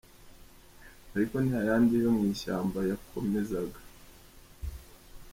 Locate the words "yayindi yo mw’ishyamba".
1.55-2.79